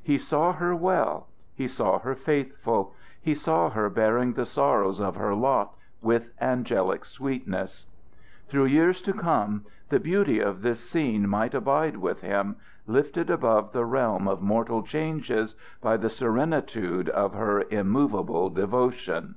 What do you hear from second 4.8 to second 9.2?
of her lot with angelic sweetness. Through years to